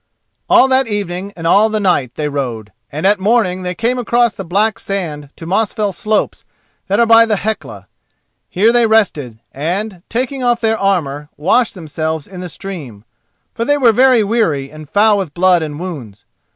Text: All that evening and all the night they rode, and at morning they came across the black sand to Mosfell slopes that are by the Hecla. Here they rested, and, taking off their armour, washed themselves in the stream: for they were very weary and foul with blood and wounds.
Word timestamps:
All 0.49 0.67
that 0.67 0.87
evening 0.87 1.31
and 1.35 1.45
all 1.45 1.69
the 1.69 1.79
night 1.79 2.15
they 2.15 2.27
rode, 2.27 2.71
and 2.91 3.05
at 3.05 3.19
morning 3.19 3.61
they 3.61 3.75
came 3.75 3.99
across 3.99 4.33
the 4.33 4.43
black 4.43 4.79
sand 4.79 5.29
to 5.35 5.45
Mosfell 5.45 5.93
slopes 5.93 6.43
that 6.87 6.99
are 6.99 7.05
by 7.05 7.27
the 7.27 7.35
Hecla. 7.35 7.87
Here 8.49 8.71
they 8.71 8.87
rested, 8.87 9.37
and, 9.51 10.01
taking 10.09 10.43
off 10.43 10.59
their 10.59 10.75
armour, 10.79 11.29
washed 11.37 11.75
themselves 11.75 12.27
in 12.27 12.39
the 12.39 12.49
stream: 12.49 13.03
for 13.53 13.63
they 13.63 13.77
were 13.77 13.91
very 13.91 14.23
weary 14.23 14.71
and 14.71 14.89
foul 14.89 15.19
with 15.19 15.35
blood 15.35 15.61
and 15.61 15.79
wounds. 15.79 16.25